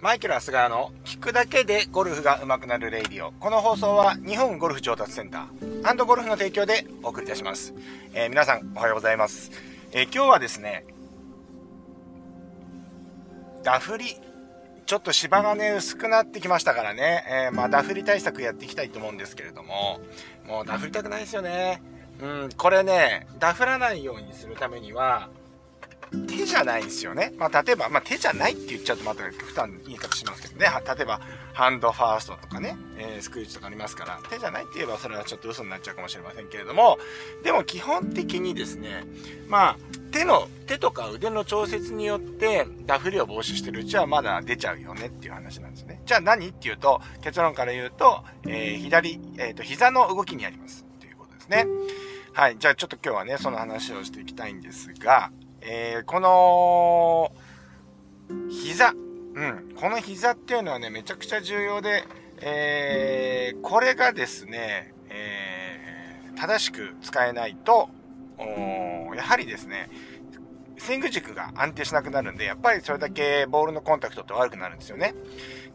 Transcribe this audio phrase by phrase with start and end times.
[0.00, 3.32] マイケル・アスガーの聞くだけでゴルフが上手くなる Radio。
[3.32, 7.74] この放送は日本ゴルフ上達センターゴルフの提供でお送りいたします。
[8.14, 9.50] えー、皆さんおはようございます。
[9.90, 10.84] えー、今日はですね、
[13.64, 14.14] ダフり、
[14.86, 19.98] ちょっと芝がね、薄くなってきましたからね、えー、まあダフり対策やっていきたいと思うんですけれども、
[20.46, 21.82] もうダフりたくないですよね。
[22.22, 25.28] うん、これね、ダフらないようにするためには、
[26.26, 27.32] 手じゃないんですよね。
[27.38, 30.66] まあ、例えば、まあ、手じゃないって言っちゃうとまた普段言い方しますけどね。
[30.96, 31.20] 例えば、
[31.52, 36.98] ハンドファーストとかね、えー、スクイッチとかありますから、手じゃないって言えばそれはちょっと嘘になっちゃうかもしれませんけれども、
[37.42, 39.04] でも基本的にですね、
[39.48, 39.76] まあ、
[40.10, 46.00] 手の、手とか腕の調節によってダフりを防止してるうちはまだ出ちゃうよねっていう話なんですね。
[46.06, 50.84] じゃあ何っていうと、結論から言うと、えー、左、えっ、ー、と、膝の動きにあります。
[51.00, 51.66] ということですね。
[52.32, 52.56] はい。
[52.58, 57.32] じゃあちょっと今日はね、その話をしていきたいんですが、えー、この、
[58.50, 58.92] 膝。
[58.92, 59.74] うん。
[59.76, 62.04] この膝っていうのはね、めちゃくちゃ重要で、
[62.40, 67.88] えー、これがですね、えー、正しく使えないと、
[69.16, 69.90] やはりですね、
[70.78, 75.14] スイング軸が安定しなくなるんで、やっぱりそれだけボールのコンタクトって悪くなるんですよね。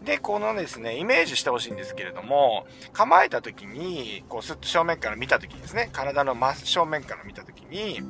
[0.03, 8.01] で、このですね、イメージしてほしいんですけれども、構えた時に、こう、スッと正面から見た時にですね、体の真正面から見た時に、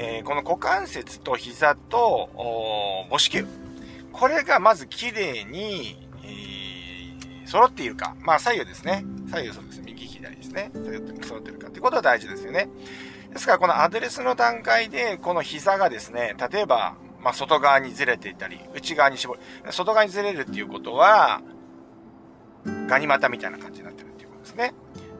[0.00, 2.30] えー、この股関節と膝と
[3.10, 3.44] 母子球。
[4.12, 8.14] これがまず綺麗に、えー、揃っているか。
[8.20, 9.04] まあ左右ですね。
[9.28, 9.82] 左右そうです。
[9.84, 10.70] 右左ですね。
[11.22, 12.68] 揃ってるかってことは大事ですよね。
[13.32, 19.40] ですからこのアドレスの段階で、この膝がですね、例えば、まあ外側にずれていたり、内側に絞る。
[19.72, 21.42] 外側にずれるっていうことは、
[22.86, 24.74] ガニ股みたいな感じになってるっていうことですね。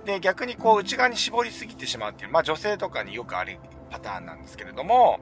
[0.05, 3.59] で、逆にこう内側に絞りすぎてしまうっていう、まあ女性とかによくあり
[3.89, 5.21] パターンなんですけれども、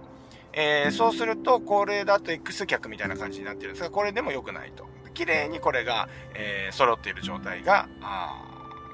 [0.53, 4.87] えー、そうすると、これだと X 脚みたいな感じになってるんですが、これでも良くないと。
[5.13, 8.43] 綺麗にこれが、えー、揃っている状態が、あ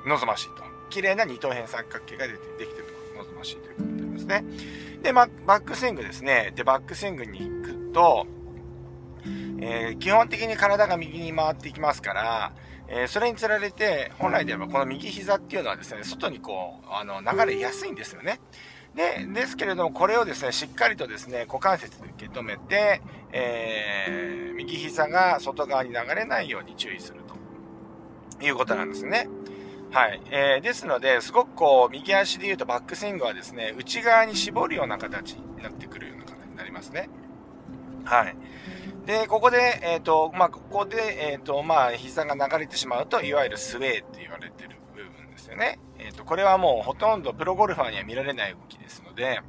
[0.07, 0.63] 望ましいと。
[0.91, 2.85] 綺麗な二等辺三角形ができてる
[3.17, 4.45] と、望ましいということになりますね。
[5.03, 6.53] で、バックスイングですね。
[6.55, 8.27] で、バックスイングに行くと、
[9.61, 12.53] えー、基本的に体が右に回っていきますから、
[12.89, 18.41] えー、それにつられて、本来であればこの右膝っていうのはですね、外にこう、あの、流れやすいんですよね。
[18.95, 23.01] で、ですけれども、これをですね、しっかりとですね、股関節で受け止めて、
[23.33, 27.21] えー、右膝が外側に流れないように注意する
[28.39, 29.29] ということなんですね。
[29.93, 30.21] はい。
[30.31, 37.09] えー、ですので、すごくこう、右足で言うとバックスイングはですね、内側に絞るような形になってくるような形になりますね。
[38.05, 38.37] はい。
[39.07, 44.77] で、ここで、えっ、ー、と、まあ、ここで、えっ、ー、と、まあ、膝が流れてしまうと、いわゆるスウェーって言われてる
[45.53, 45.79] よね。
[45.99, 49.41] えっ、ー、と、これはもうほとんどプロゴルファーには見られない動きですので、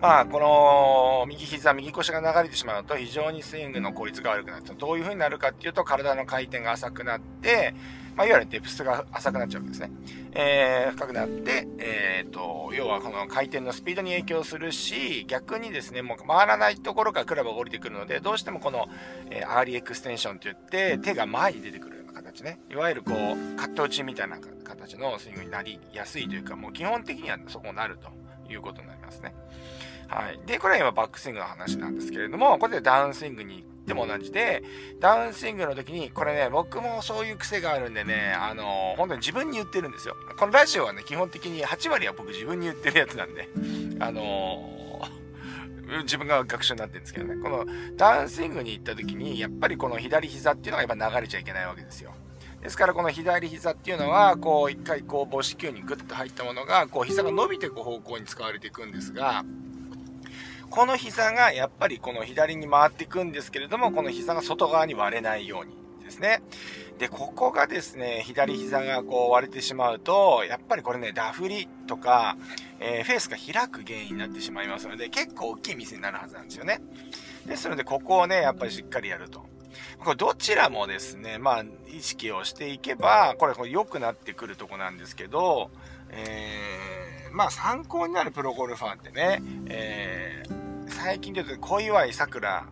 [0.00, 7.74] まあ、この、右膝、右腰が流れてしまうと非常にスイングの効率が悪くなって、どういう風になるかっていうと、体の回転が浅くなって、
[8.14, 9.90] まあ、いわゆるデプスが浅くなっちゃうわけですね。
[10.32, 18.88] えー、深くなって、え、ー、と、要はこの回転のスピードに影響するし、逆にですね、もう回らないところからクラブが降りてくるので、どうしてもこの、
[19.30, 22.58] えー、 early extension といって、手が前に出てくる形ね。
[22.70, 28.08] いわゆるこう、カット打ちみたいな形のスイングになりやすいというか、もう基本的にはそこになると
[28.52, 29.34] いうことになりますね。
[30.08, 30.40] はい。
[30.46, 34.62] で、これは今バックスイングの話なんですけれども、これでダウンスイングにでも同じで、
[35.00, 40.16] ダウンスイングの時に、これね、僕もそういう癖があるんでね、あのー、本当に自分に言ってるんですよ。
[40.38, 43.48] このラジオはね、基本的に8割は僕自分に言ってるやつなんで、
[44.00, 44.85] あのー、
[46.02, 47.64] 自分が学習になってるんですけどね、この
[47.96, 52.12] ダウンスイングに行った時に、やっぱりこの左膝っていうのがやっぱ流れちゃいけないわけですよ。
[52.62, 59.44] ですからこの左膝っていうのは、こう一回こう母子球にグッと入ったものが、こう膝が伸びていく方向に使われていくんですが、
[60.68, 66.42] この膝がやっぱりこの左に回っていくんですけれども、この膝が外側に割れないようにですね。
[66.98, 72.36] で、ここがですね、左膝がこう割れてしまうと、やっぱりこれね、ダフリとか、
[72.80, 76.80] えー、フェースが開く原因になってしまいますので、結構大きいミスになるはずなんですよね。
[77.46, 79.46] ですので、ここをね、やっぱりしっかりやると。
[79.98, 85.70] これどちらもですね、まあ、意識をしていけば、これ、これ良くなってくるとこなんですけど、
[86.10, 92.66] えー、まあ参考になるプロゴルファーってね、えー、最近で言うと小祝さくら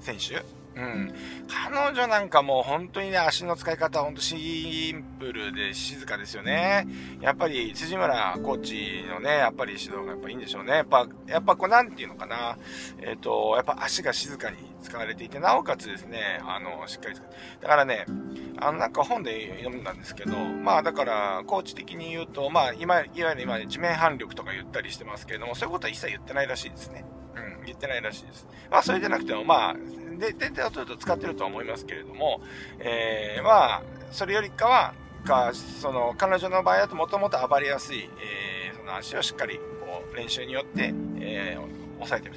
[0.00, 0.44] 選手
[0.74, 1.12] うん。
[1.48, 6.86] 彼女なんかもう本当にね、足の使い方は本当シンプルで静かですよね。
[7.20, 10.72] やっぱり辻村コーチのね、やっぱり指導がやっぱいいんでしょうね。
[10.72, 12.56] やっぱ、やっぱこうなんていうのかな。
[13.00, 17.14] えっ、ー、と、やっぱ足が静かに使われていて、なおかつですね、あの、しっかり
[17.60, 18.06] だからね、
[18.58, 27.04] あの、なんか本で読んだんですけど、まあだから、コーチ的に言うと、まあ今、いわゆる今、地面反力とか言ったりしてますけれども、そういうことは一切言ってないらしいですね。
[27.34, 28.46] うん、言ってないらしいです。
[28.70, 29.76] まあそれじゃなくても、まあ、
[30.22, 32.40] で、で、で、と使ってるとは思いますけれども、
[32.78, 33.82] えー、まあ、
[34.12, 42.36] それよりかは、か、その、彼女の場合だともともと暴れやすい、えー、その足をしっかり、こう、練習によって、えー、抑えてる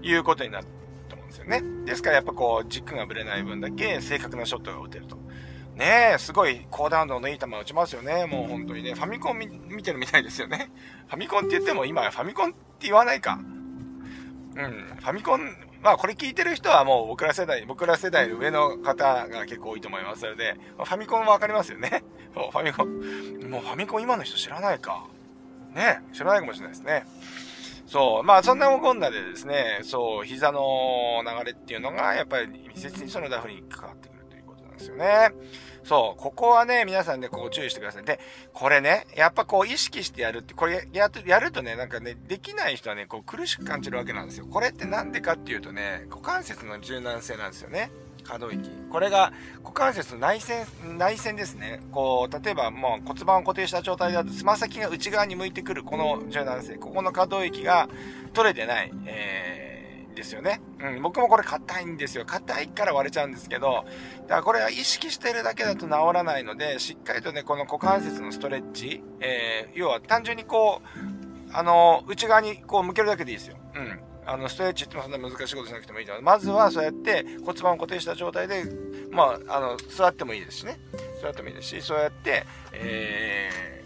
[0.00, 0.66] ということになる
[1.10, 1.62] と思うんですよね。
[1.84, 5.16] ですからやっぱこう、軸がぶれない分だけ正確なショットが打てると。
[5.74, 8.24] ねえ、すごい高弾道のいい球打ちますよね。
[8.24, 8.94] もう本当にね。
[8.94, 10.70] ファミコン見てるみたいですよね。
[11.08, 13.38] ファミコンって言っても今ファミコンって言わないか。
[14.56, 14.96] うん。
[14.96, 22.02] ファミコン、まあこれ聞いてる人はもう僕ら世代、僕ら世代の上の方が結構多いと思いますので、まあ、ファミコンはわかりますよね。
[22.34, 23.50] ファミコン。
[23.50, 25.04] もうファミコン今の人知らないか。
[25.74, 27.04] ね知らないかもしれないですね。
[27.86, 28.22] そう。
[28.24, 34.15] まあ、そんなもこんなでですね、そう、膝の流れっていうのが、やっぱり密接にそのダフに関わってくる
[34.76, 35.30] ですよね。
[35.84, 38.04] そう、ここはね、皆さんね、ここ注意してください。
[38.04, 38.18] で、
[38.52, 44.46] これね、やっぱこう意識してやるって、これややるとね、なんかね、できない人はね、こう苦しく感じるわけなんですよ。
[44.46, 47.90] これってなんでかっていうとね、股関節の柔軟性なんですよね。
[48.24, 48.68] 可動域。
[48.90, 49.32] これが
[49.62, 50.66] 股関節の内線、
[50.98, 51.80] 内線ですね。
[51.92, 57.88] こう、例えばもう骨盤を固定した状態だと、つま先が内側に向いてくるこの柔軟性、ここの可動域が
[58.32, 59.75] 取れてない、えー
[60.16, 60.60] ですよね。
[60.80, 62.24] うん、僕もこれ硬いんですよ。
[62.24, 63.84] 硬いから割れちゃうんですけど、
[64.22, 73.56] だからこれは意識してるだけだと治らないので、しっかりとね、この股関節のストレッチ、えー、要は単純にこう、あの、内側にこう向けるだけでいいですよ。
[73.74, 74.00] うん。
[74.26, 78.64] あの、ストレッチってそんな難しいことしなくてもいいので、まずはそうやって骨盤を固定した状態で、
[79.10, 80.78] まあ、あの、座ってもいいですしね。
[81.22, 83.84] 座ってもいいですし、そうやって、え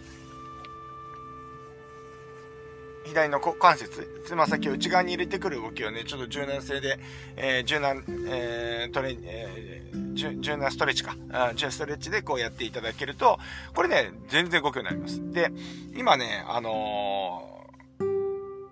[3.11, 6.97] 左の股関節、つま先を内側に入れてくる動きをね、ちょっと柔軟性で、
[7.35, 13.37] えー、柔軟、えー、トレ、えー、柔軟ストレッチか、あ柔軟ストレッチでこうやっていただけると、
[13.75, 15.19] これね、全然動くようになります。
[15.31, 15.51] で、
[15.95, 17.51] 今ね、あのー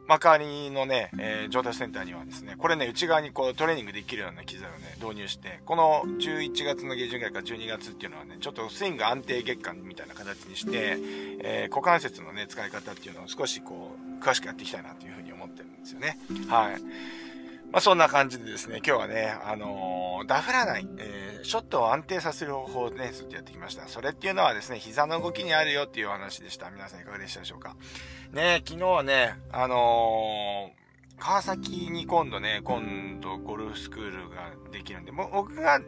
[0.10, 10.98] 幕張のね、えー、上達センターにはですね、これね、内側にこうトレーニングできるような機材をね、導入して、この11月の下旬ぐらいから12月っていうのはね、ちょっとスイング安定月間みたいな形にして、
[11.44, 16.18] えー、股関節のね、使い方っていうのを少しこう、詳しくやっていきたいなというふうに思ってるんですよね。
[16.48, 16.82] はい。
[17.72, 23.88] まあ、そんな感じでですね、今日はね、あのー、ダフらない、えー、ショットを安定させる方法をね、ずっとやってきました。
[23.88, 26.72] それっていうのはですね、膝の動きにあるよっていうお話でした。
[26.72, 27.76] 皆さんいかがでしたでしょうか？
[28.32, 30.79] ね、昨日はね、あのー、
[31.20, 35.80] 川崎に今度ね、今度ゴルフスクールができるんで、もう僕が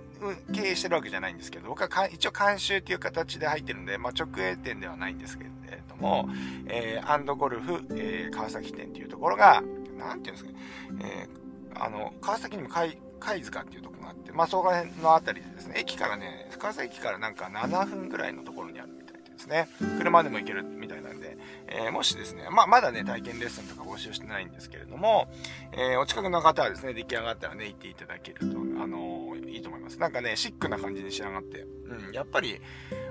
[0.53, 5.49] 経営してるわけじゃないんですけど、僕は一応監修っていう形で入ってるんで、まあ、直営店ではないんですけれ
[5.89, 6.29] ども、
[6.67, 9.63] えー、アンドゴルフ、えー、川崎店っていうところが、
[9.97, 10.57] なんていうんですかね、
[11.03, 11.41] えー
[11.75, 19.67] あの、川崎にも貝、貝塚っていうところがあって、まあ、そこら辺のあたりでですね、駅からね、川崎駅からなんか7分ぐらいのところにあるみたいですね、
[19.97, 21.00] 車でも行けるみたい、
[21.73, 25.27] えー、もしですね、まあ、まだね、体験レッスンとか募集してないんですけれども、
[25.71, 29.99] えー、お近くの方はですね、出来上がったらね、行っていただけると、あのー、いいと思います。
[29.99, 32.59] なんかね、シックな感じに仕上がって、うん、やっぱり、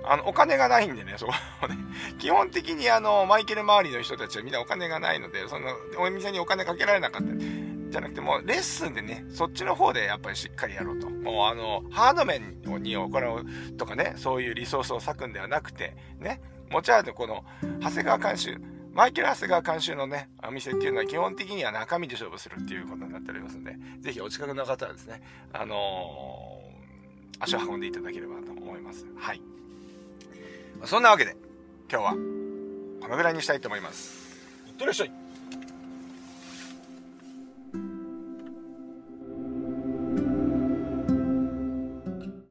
[0.05, 1.33] あの、お金がないんでね、そこ
[1.69, 1.77] ね、
[2.19, 7.71] 基本的にあの、マイケル周りの人たちはみんなお金がないので、その、お店にお金かけられなかった。
[7.91, 11.11] じゃなくてもうレッスンでね、そっちの方でやっぱりしっかりやろうと。
[11.11, 16.41] もうあの、ハード面に行うとかね、そういうリソースを割くんではなくて、ね、
[16.71, 17.45] もちろんこの、
[17.81, 18.57] 長谷川監修、
[18.93, 25.21] マイケル・長谷川監修のね、お店っていうのは基本的には中身で勝負するっていうことになっておりますので、ぜひお近くの方はですね、
[25.53, 29.05] あのー、足を運んでいただければと思います。
[29.17, 29.43] はい。
[30.85, 31.37] そんなわけで、
[31.91, 34.39] 今日は、このぐらいにしたいと思います。
[34.69, 35.20] いってらっしゃい